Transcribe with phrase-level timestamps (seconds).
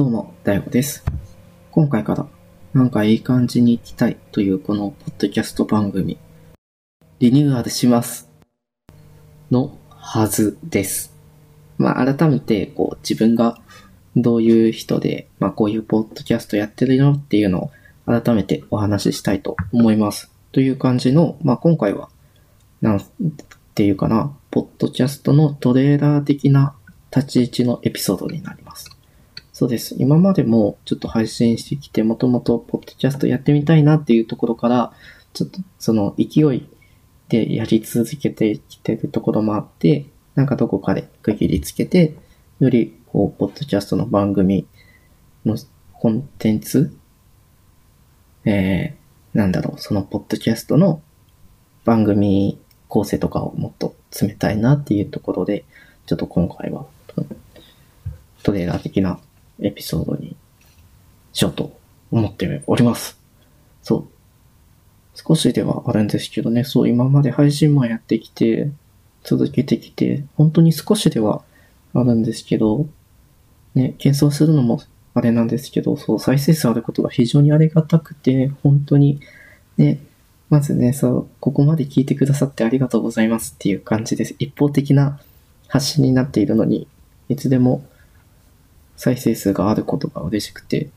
[0.00, 1.04] どうも、大悟です。
[1.70, 2.26] 今回から、
[2.72, 6.16] なんかいい感じに行きたいというこのポッドキャスト番組、
[7.18, 8.30] リニューアルします。
[9.50, 11.14] のはずです。
[11.76, 13.60] まあ、改めて、こう、自分が
[14.16, 17.70] どういう人で、まあ、こういうポッドキャストやってるよっていうのを
[18.06, 20.32] 改めてお話ししたいと思います。
[20.52, 22.08] という感じの、まあ、今回は、
[22.80, 23.02] なん
[23.74, 26.74] ていうかな、ポッドキャストのトレーラー的な
[27.14, 28.59] 立ち位置のエピソードになります。
[29.60, 29.94] そうです。
[29.98, 34.90] 今までもちょっと配信してきて、もともとポッドキャストやってみたいなっていうところから、
[35.34, 36.66] ちょっとその勢い
[37.28, 42.14] でやり続けてきてるところもあって、なんかどこかで区切りつけて、
[42.58, 44.66] よりこう、ポッドキャストの番組
[45.44, 45.58] の
[45.92, 46.96] コンテンツ、
[48.46, 51.02] えー、なんだろう、そのポッドキャストの
[51.84, 55.66] 番組構成とかをもっと詰めたいなっていうところで、
[56.06, 56.86] ちょっと今回は
[58.42, 59.20] トレーラー的な
[59.60, 60.36] エピソードに
[61.32, 61.76] しようと
[62.10, 63.18] 思っております。
[63.82, 64.08] そう。
[65.14, 68.70] 少しではあるんですけどね、そう、今まで配信もやってきて、
[69.22, 71.42] 続けてきて、本当に少しでは
[71.94, 72.86] あるんですけど、
[73.74, 74.80] ね、検討するのも
[75.14, 79.20] あれなんですけど、そう、再生数あることが非常にありがたくて、本当に、
[79.76, 80.00] ね、
[80.48, 84.34] まずね、そう、ここまで聞いてくださってありがとうございますっていう感じです。
[84.38, 85.20] 一方的な
[85.68, 86.88] 発信になっているのに、
[87.28, 87.84] いつでも
[89.00, 90.90] 再生数があることが嬉しくて、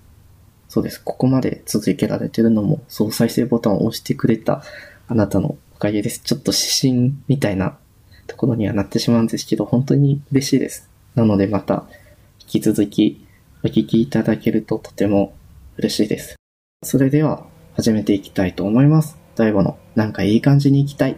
[0.68, 1.02] そうです。
[1.02, 4.62] ここまで続けられてるのも、そう再生ボタンを押してくれた
[5.08, 6.20] あなたのおかげです。
[6.20, 7.78] ちょっと指針みたいな
[8.28, 10.90] ところにはなってしまうんですけど、本当に嬉しいです。
[11.16, 11.86] なのでまた
[12.42, 13.26] 引き続き
[13.64, 15.34] お聞きいただけるととても
[15.78, 16.36] 嬉しいです。
[16.84, 19.16] それでは始めていきたいと思います。
[19.38, 21.16] 大悟のなんかいい感じに行きたい。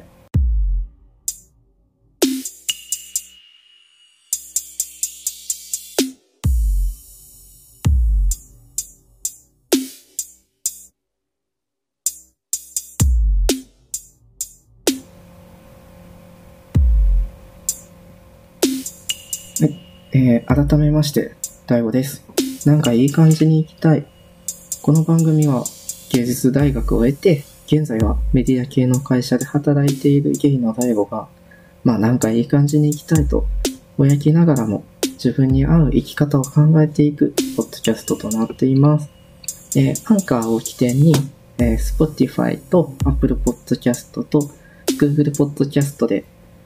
[19.58, 19.80] はい
[20.12, 21.34] えー、改めまして、
[21.66, 22.26] 大悟です。
[22.66, 24.06] なんかいい感じに行きたい。
[24.82, 25.64] この番組は
[26.12, 31.30] 芸術大学を得て、現在はメディア系の会社で働いているゲイの大悟が、
[31.86, 33.46] まあなんかいい感じに行きたいと、
[33.98, 39.10] ぼやきながらも自分に合う生き方を考えていくポッドキャストとなっています。
[39.78, 41.14] えー、アンカーを起点に、
[41.60, 44.50] えー、Spotify と Apple Podcast と
[45.00, 46.26] Google Podcast で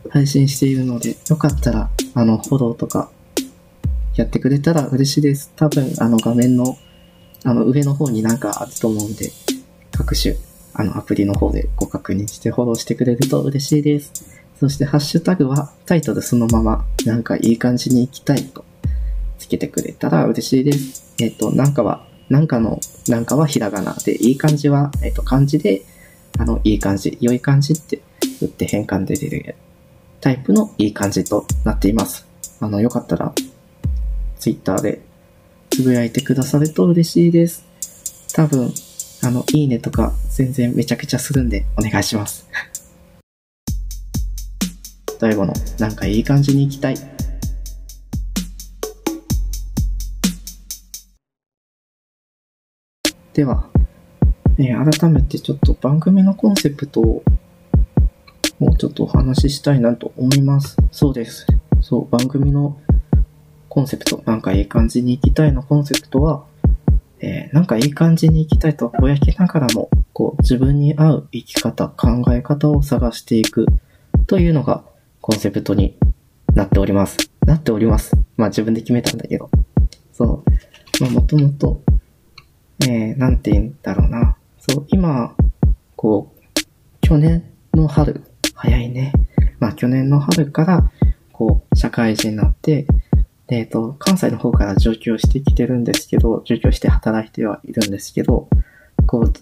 [0.10, 3.10] 配信しているので、よかったら、あの、フォローとか
[4.16, 5.52] やってくれたら嬉しいです。
[5.56, 6.78] 多分、あの画面の、
[7.44, 9.32] あの上の方になんかあると思うんで、
[9.92, 10.36] 各種、
[10.74, 14.12] あのアプリの方でご確認してフォローしてくれると嬉しいです。
[14.60, 18.66] そしてハッシュタグはタイトルそのまま、なんかいい感じに行きたいと
[19.38, 21.14] つけてくれたら嬉しいです。
[21.22, 25.84] えっ、と、なんかは、なんかの、なんかはひらがなで、いい感じは、えっ、と、漢字で、
[26.38, 28.02] あの、いい感じ、良い感じって
[28.42, 29.56] 打って変換で出る
[30.22, 32.28] タイプのいい感じとなっています。
[32.60, 33.34] あの、よかったら、
[34.38, 35.02] ツイッターで
[35.70, 37.64] つぶやいてくださると嬉しいです。
[38.34, 38.74] 多分、
[39.24, 42.48] あの、いいねとか全然めちゃくちゃするんでお願いします。
[45.20, 46.98] 最後の、なんかいい感じに行きたい。
[53.34, 53.70] では、
[54.58, 57.24] えー、改めてちょっと番組のコンセプトを
[58.60, 60.76] もうちょっとお話ししたいなと思います。
[60.92, 61.48] そうです。
[61.82, 62.78] そう、番組の
[63.70, 66.44] コンセプト、なんかいい感じに行きたいのコンセプトは、
[67.22, 73.66] えー、なんかいい感じに行きたいとぼやきながらも、こう、自分に合う生き方、考え方を探していく
[74.28, 74.84] というのが
[75.22, 75.98] コンセプトに
[76.54, 77.18] なっております。
[77.46, 78.16] なっております。
[78.36, 79.50] まあ自分で決めたんだけど。
[80.12, 81.02] そう。
[81.02, 81.82] まあもともと、
[82.82, 84.36] えー、なんて言うんだろうな。
[84.58, 85.34] そう、今、
[85.96, 86.40] こう、
[87.02, 87.44] 去年
[87.74, 88.24] の春、
[88.62, 89.14] 早いね。
[89.60, 90.92] まあ去年の春から、
[91.32, 92.86] こう、社会人になって、
[93.48, 98.50] えっ、ー、と、関西の方から上京してきてるんですけど、上京して働いてはいるんですけど、
[99.08, 99.34] こう、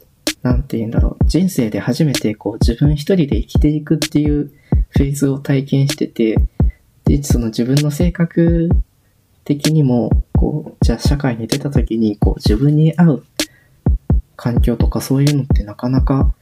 [0.44, 4.52] なんて言うんだろう、人生で初めてこう自分一人で生きていくっていう
[4.90, 6.38] フェーズを体験してて、
[7.06, 8.70] で、その自分の性格
[9.44, 13.26] 的にも、こう、じゃあ社会に出た時に、こう自分に合う
[14.36, 16.34] 環境とかそういうのってなかなか、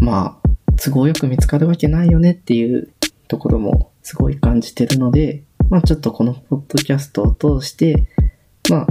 [0.00, 0.39] まあ、
[0.82, 2.92] 都合よく見つかるわけないよねっていう
[3.28, 8.06] ところもすごい感じてるので、まあちょっとこのポッドキャストを通して、
[8.70, 8.86] まあ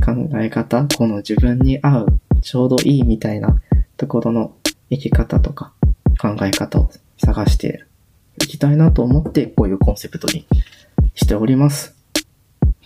[0.00, 3.60] 考え方、この自分に合うちょうどいいみたいな
[3.96, 4.56] ところの
[4.90, 5.72] 生き方とか
[6.20, 7.84] 考え方を探して
[8.36, 10.46] いきたいなと思ってこういうコンセプトに
[11.14, 11.96] しております。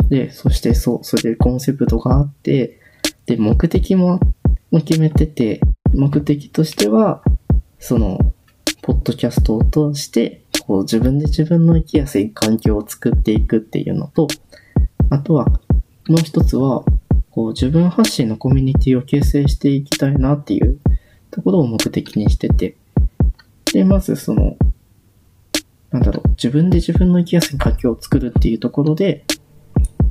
[0.08, 2.80] で、そしてそう、それでコンセプトがあって、
[3.26, 4.20] で、目的も
[4.84, 5.60] 決めてて、
[5.94, 7.22] 目的としては、
[7.82, 8.16] その、
[8.80, 14.28] ポッドキャストを通して、こう自分で自分の生きやすい環境を作っていくっていうのと、
[15.10, 15.46] あとは、
[16.08, 16.84] もう一つは、
[17.32, 20.78] こう自分発信のコミュニティを形成していきたいなっていう
[21.32, 22.76] ところを目的にしてて、
[23.72, 24.56] で、まずその、
[25.90, 29.24] なんだろう、自分で自分の生きやすい環境を作るっていうところで、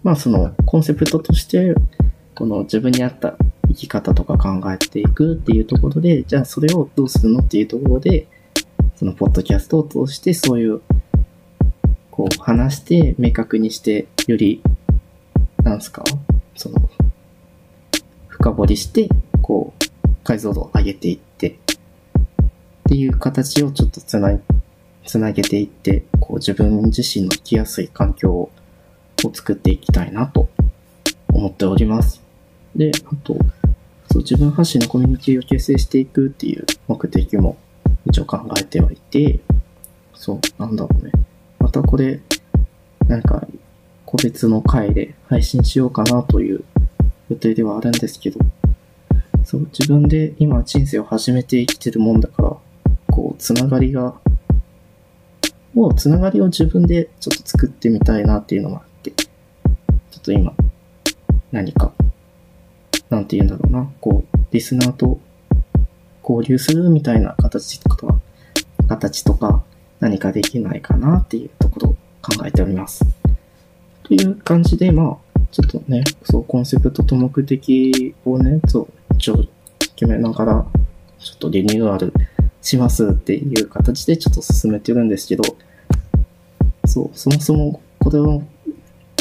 [0.04, 1.74] まあそのコンセプトとして、
[2.36, 3.38] この自分に合った
[3.74, 8.28] 生き方とか考えていくっていうところで、じゃあそれをどうするのっていうところで、
[8.96, 10.82] そのポッドキャストを通してそういう、
[12.12, 14.62] こう話して明確にして、より、
[15.64, 16.04] なんすか、
[16.56, 16.90] その、
[18.28, 19.10] 深掘りして、
[19.42, 21.56] こう、解像度を上げていって、っ
[22.90, 24.38] ていう形をちょっとつな
[25.06, 28.52] つなげていって、こう自分自身の生きやすい環境を
[29.34, 30.50] 作っていきたいなと
[31.30, 32.22] 思っております。
[32.76, 33.36] で、あと、
[34.12, 37.58] そう自分発信のコミュニティを形成していくっていう目的も
[38.06, 39.40] 一応考えてはいて、
[40.14, 41.12] そう、なんだろうね。
[41.60, 42.20] またこれ、
[43.08, 43.48] なんか、
[44.06, 46.66] 個別の回で配信しようかなという
[47.30, 48.40] 予定ではあるんですけど、
[49.46, 52.58] そう、自分で今人生を始めて生きてるもんだから、
[53.08, 54.16] こう、つながりが、
[55.74, 59.28] もうつながりを自分でちょっと作ってみたいなっていうのもあって、ちょ
[60.18, 60.54] っと今、
[61.54, 61.94] 何か、
[63.12, 65.20] なんて言うんだろうな、こう、リスナーと
[66.28, 68.20] 交流するみたいな形とか、
[68.88, 69.64] 形とか、
[70.00, 73.06] 何かできないかなっていうところを考えております。
[74.04, 79.46] という感じで、まあ、ちょっとね、そう、コンセプトと目的をね、そう、一応
[79.98, 80.66] 決めながら、
[81.20, 82.14] ちょっとリニューアル
[82.62, 85.44] しますっていう形でちょっと進めてるんですけど、
[86.86, 88.42] そう、そもそもこれを、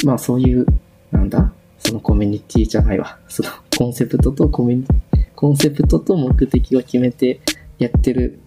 [0.04, 0.64] まあそういう、
[1.10, 3.18] なんだ、そのコミュニティじゃないわ。
[3.28, 4.86] そのコンセプトとコミュニ、
[5.34, 7.40] コンセプトと目的を決めて
[7.78, 8.38] やってる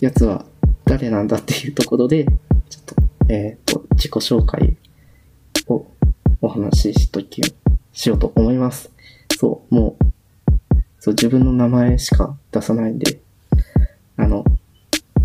[0.00, 0.44] やつは
[0.84, 2.94] 誰なんだっていうところで、ちょっと、
[3.28, 4.76] えっ、ー、と、自己紹介
[5.66, 5.86] を
[6.40, 7.42] お話ししとき、
[7.92, 8.90] しようと思います。
[9.38, 10.04] そう、もう、
[11.00, 13.20] そう、自分の名前しか出さないんで、
[14.16, 14.44] あの、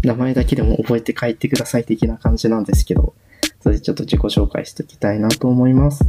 [0.03, 3.13] 名前だけでも覚えて帰ってください的な感じなんですけど、
[3.61, 6.03] それでちょっと自己紹介しときたいなと思います。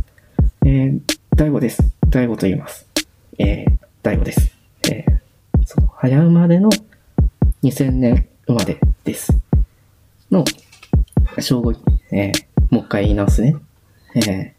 [0.66, 1.00] えー、
[1.36, 1.82] 大悟です。
[2.08, 2.88] 大悟と言います。
[3.38, 4.56] えー、大悟です。
[4.90, 6.70] えー、そう、早生まれの
[7.62, 9.38] 2000年生まれです。
[10.30, 10.42] の、
[11.38, 11.74] 正午、
[12.10, 12.32] えー、
[12.70, 13.56] もう一回言い直すね。
[14.14, 14.54] え、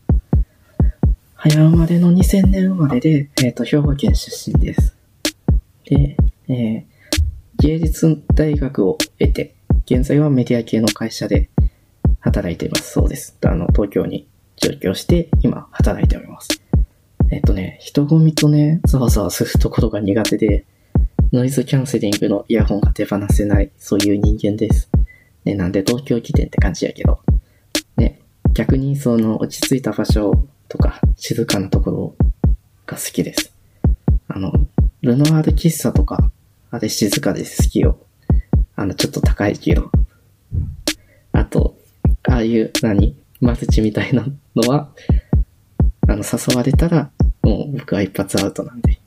[1.34, 4.96] 早生まれの2000年生まれで、えっ、と、兵庫県出身です。
[5.86, 6.18] で、
[6.50, 6.86] え、
[7.58, 9.56] 芸術大学を得て、
[9.88, 11.50] 現在はメディア系の会社で
[12.20, 12.92] 働いています。
[12.92, 13.36] そうです。
[13.44, 14.28] あの、東京に
[14.66, 16.48] 上京して、今、働いております。
[17.32, 20.66] えっとね、人混みとね、ざわざわするところが苦手で、
[21.32, 24.90] ノイズキャンセリングのイヤホンが手放せない、そういう人間です。
[25.44, 27.20] ね、なんで東京来てって感じやけど。
[27.98, 28.20] ね、
[28.54, 32.16] 逆にその落ち着いた場所とか、静かなところ
[32.88, 33.54] が好きです。
[34.28, 34.52] あの、
[35.02, 36.32] ルノワール喫茶とか、
[36.72, 38.00] あれ静かです好きよ。
[38.76, 39.92] あの、ちょっと高いけど。
[41.34, 41.78] あと、
[42.24, 43.16] ああいう、何？
[43.42, 44.90] マルチみたいなのは、
[46.08, 47.12] あの、誘われたら、
[47.42, 49.00] もう僕は一発アウトなんで、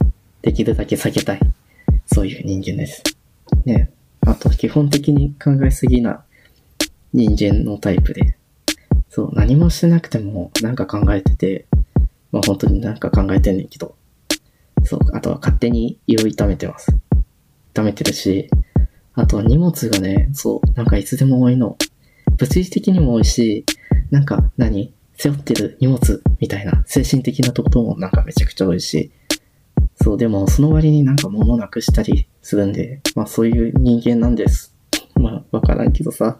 [0.42, 1.40] できるだけ避けたい。
[2.06, 3.02] そういう人間です。
[3.64, 3.90] ね。
[4.22, 6.24] あと、基本的に考えすぎな
[7.12, 8.36] 人間のタイプで、
[9.08, 11.66] そう、何もしてなくてもなんか考えてて、
[12.30, 13.96] まあ本当になんか考えてんねんけど、
[14.84, 16.94] そう、あとは勝手に胃を痛めてます。
[17.74, 18.50] 溜めてるし、
[19.14, 21.76] あとは荷物がね、そう、なんかいつでも多いの。
[22.38, 23.64] 物理的にも多いし、
[24.10, 24.94] なんか何？
[25.20, 29.10] 背負ってる荷物みたいな精神的なところもなんかめちゃくちゃ多いし、
[30.00, 34.76] そう、でもその割になんか物なくしたりするんで、まあそういう人間なんです。
[35.16, 36.38] まあわからんけどさ。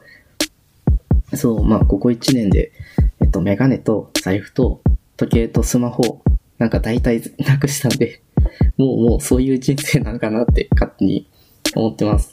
[1.34, 2.72] そう、まあここ1年で、
[3.20, 4.80] えっとメガネと財布と
[5.16, 6.22] 時計とスマホ、
[6.58, 8.22] なんか大体なくしたんで、
[8.76, 11.28] もうもうそういう人生なんかなって勝手に
[11.74, 12.32] 思ってます。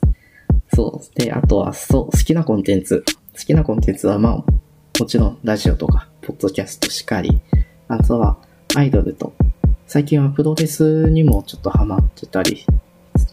[0.76, 1.20] そう。
[1.20, 3.04] で、あとは、そう、好きなコンテンツ。
[3.36, 4.36] 好きなコンテンツは、まあ、
[4.98, 7.42] もちろん、ラジオとか、ポッドキャストしかり、
[7.90, 8.38] あとは、
[8.76, 9.34] アイドルと、
[9.88, 12.66] 最近はプロレスにもちょっとハマってたりし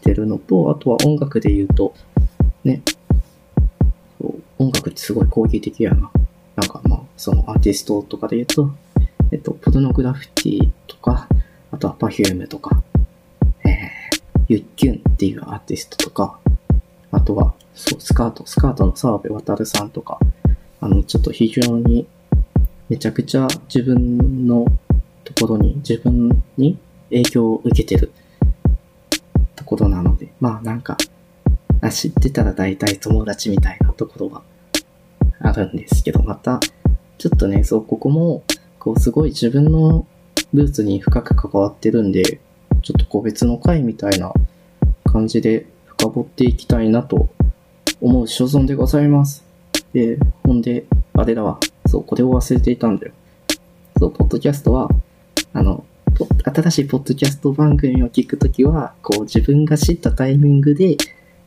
[0.01, 1.95] てるのと、あとは音楽で言うと、
[2.65, 2.83] ね、
[4.59, 6.11] 音楽ってすごい攻撃的やな。
[6.57, 8.73] なんかまあ、そのアーティストとかで言うと、
[9.31, 11.29] えっと、ポルノグラフィティとか、
[11.71, 12.83] あとは Perfume とか、
[13.65, 16.41] えー、ユッキュンっていうアーティストとか、
[17.13, 20.19] あとは、そう、スカート、スカートの澤部渉さんとか、
[20.81, 22.07] あの、ちょっと非常に
[22.89, 24.67] めちゃくちゃ自分の
[25.23, 26.79] ところに、自分に
[27.11, 28.11] 影響を受けてる
[29.55, 30.97] ところなので、まあなんか、
[31.91, 34.43] 知ってたら大体友達みたいなところは
[35.41, 36.61] あるんですけど、また、
[37.19, 38.43] ちょっとね、そう、ここも、
[38.79, 40.07] こう、すごい自分の
[40.55, 42.41] ルーツに深く関わってるんで、
[42.83, 44.33] ちょっと個別の回みたいな
[45.05, 45.67] 感じで
[46.03, 47.29] 深掘っていきたいなと
[48.01, 49.45] 思う所存でございます。
[49.93, 51.61] で、ほんで、あれだわ。
[51.87, 53.13] そう、これを忘れていたんだよ。
[53.99, 54.89] そう、ポッドキャストは、
[55.53, 55.85] あの、
[56.45, 60.97] 新しいポッドキャスト番組を聞くときは、こう自分が知ったタイミングで、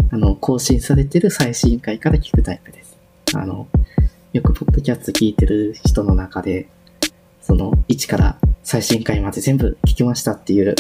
[0.10, 2.98] あの、更新されてる最新回から聞くタイプです。
[3.36, 3.68] あの、
[4.32, 6.70] よくポッドキャスト聞いてる人の中で、
[7.42, 10.76] その、1から最新回まで全部聞きましたっていう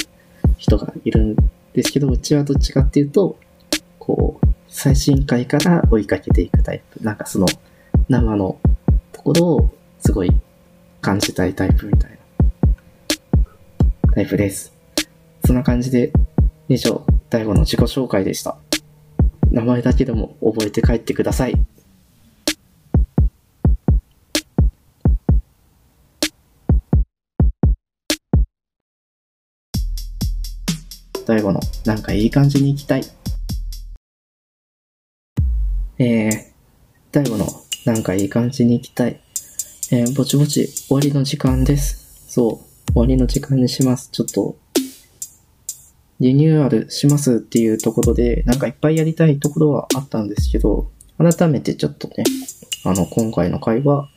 [0.58, 1.36] 人がいるん
[1.74, 3.38] ですけど、うちはどっちかっていうと、
[4.06, 7.04] こう、最新回から追いかけていくタイプ。
[7.04, 7.48] なんかその、
[8.08, 8.60] 生の
[9.12, 9.70] ところを
[10.00, 10.30] すごい
[11.02, 12.18] 感じたいタイプみたいな
[14.14, 14.72] タイプです。
[15.44, 16.14] そんな感じで、
[16.70, 18.58] 以上、第5の自己紹介でした。
[19.50, 21.56] 名前だけでも覚えて帰ってください。
[31.26, 33.04] 第5の、なんかいい感じに行きたい。
[35.98, 36.44] えー、
[37.12, 37.48] 第5の、
[37.86, 39.22] なんかいい感じに行きたい。
[39.92, 42.25] えー、ぼちぼち終わりの時間です。
[42.28, 42.92] そう。
[42.92, 44.10] 終わりの時間にします。
[44.12, 44.58] ちょっと、
[46.20, 52.25] リニューアルしますっていうところで、なんかいっぱいやりたいところはあったんですけど、改めてちょっとね、
[52.84, 54.10] あの、今回の回は、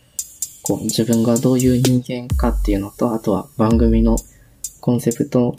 [0.63, 4.17] こう、自分がどういう人間かっていうのと、あとは番組の
[4.81, 5.55] コンセプト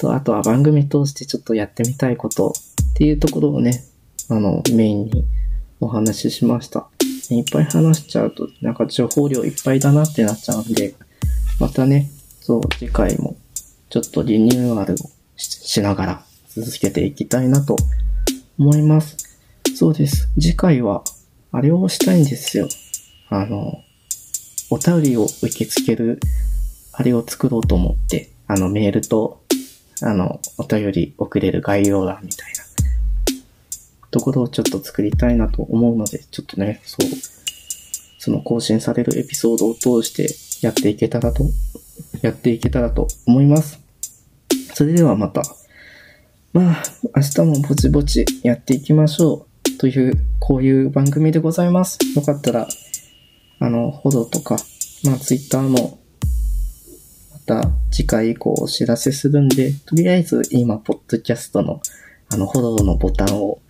[0.00, 2.54] と、あとは番組通してちょっとやってみたいこと
[2.92, 3.84] っていうところをね、
[4.28, 5.24] あの、メインに
[5.80, 6.88] お話ししました。
[7.30, 10.94] いっぱい話しちゃうと、なんか情報量いっぱいだなってなっちゃうんで、
[11.58, 12.10] またね、
[12.40, 13.36] そう、次回も
[13.88, 14.96] ちょっとリニューアルを
[15.36, 17.76] しながら続けていきたいなと
[18.58, 19.16] 思います。
[19.74, 20.28] そうです。
[20.38, 21.02] 次回は、
[21.52, 22.68] あれをしたいんですよ。
[23.28, 23.82] あの、
[24.70, 26.20] お便りを受け付ける、
[26.92, 29.42] あれを作ろうと思って、あの、メールと、
[30.02, 32.64] あの、お便り送れる概要欄みたいな、
[34.10, 37.08] ところをちょっと作りたいなと思うので、ちょっとね、そう、
[38.18, 40.28] その更新されるエピソードを通して
[40.64, 41.44] やっていけたらと
[42.22, 43.80] やっていけたらと思います。
[44.74, 45.42] それではまた。
[46.52, 46.82] まあ、
[47.16, 49.78] 明日もぼちぼちやっていきましょう。
[49.78, 51.98] という、こういう番組でございます。
[52.14, 52.68] よかったら、
[53.60, 54.56] あの、フォローとか、
[55.04, 56.00] まあ、ツイッターも、
[57.32, 61.80] また次回以降お知らせするんで、とりあえず今、ポッドキャストの、
[62.28, 63.60] あの、フォローのボタンを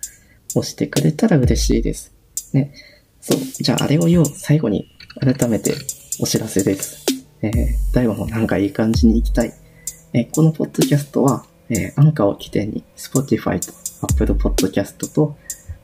[0.55, 2.13] 押してくれたら嬉しいです。
[2.53, 2.73] ね。
[3.19, 3.39] そう。
[3.39, 4.25] じゃあ、あれを言おう。
[4.25, 4.87] 最後に、
[5.19, 5.73] 改めて
[6.19, 7.05] お知らせです。
[7.41, 9.53] えー、大悟もなんかいい感じに行きたい。
[10.13, 15.35] えー、このポッドキャストは、えー、アンカーを起点に Spotify と Apple Podcast と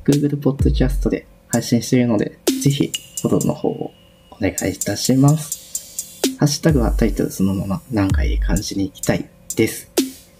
[0.05, 3.91] Google Podcast で配信しているので、ぜひフォローの方を
[4.31, 6.21] お願いいたします。
[6.39, 9.91] ハッシュタグはタイトルそのままなんかいい感じに行きたいです。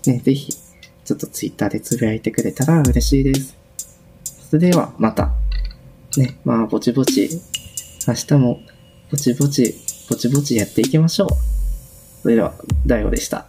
[0.05, 3.57] ね、ぜひ、ちょっと Twitter でつぶやいてくれたら嬉しいです。
[4.49, 5.31] それではまた。
[6.15, 7.29] ね、まあぼちぼち、
[8.07, 8.61] 明日も
[9.11, 9.75] ぼちぼち
[10.09, 11.29] ぼちぼちやっていきましょう。
[12.21, 12.53] それでは、
[12.85, 13.47] 大悟でした。